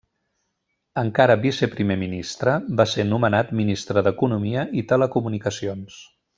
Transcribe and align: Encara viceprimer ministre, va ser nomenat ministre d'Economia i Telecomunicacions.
Encara 1.01 1.35
viceprimer 1.43 1.97
ministre, 2.05 2.55
va 2.81 2.87
ser 2.95 3.07
nomenat 3.11 3.53
ministre 3.61 4.07
d'Economia 4.09 4.65
i 4.83 4.89
Telecomunicacions. 4.95 6.05